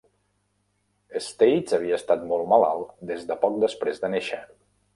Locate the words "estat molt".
2.01-2.49